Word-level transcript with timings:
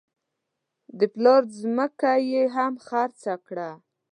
د 0.99 1.01
پلار 1.13 1.41
ځمکه 1.59 2.11
یې 2.29 2.43
هم 2.55 2.73
خرڅه 2.85 3.33
کړه. 3.47 3.69